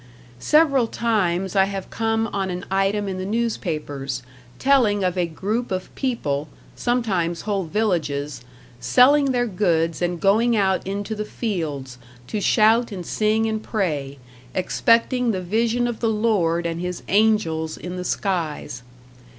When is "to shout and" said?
12.29-13.05